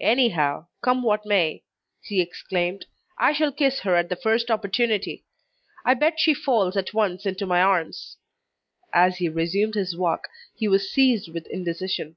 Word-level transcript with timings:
"Anyhow, 0.00 0.68
come 0.80 1.02
what 1.02 1.26
may," 1.26 1.62
he 2.00 2.22
exclaimed, 2.22 2.86
"I 3.18 3.34
shall 3.34 3.52
kiss 3.52 3.80
her 3.80 3.96
at 3.96 4.08
the 4.08 4.16
first 4.16 4.50
opportunity. 4.50 5.26
I 5.84 5.92
bet 5.92 6.18
she 6.18 6.32
falls 6.32 6.74
at 6.74 6.94
once 6.94 7.26
into 7.26 7.44
my 7.44 7.60
arms." 7.60 8.16
As 8.94 9.18
he 9.18 9.28
resumed 9.28 9.74
his 9.74 9.94
walk, 9.94 10.28
he 10.54 10.68
was 10.68 10.90
seized 10.90 11.28
with 11.28 11.46
indecision. 11.48 12.16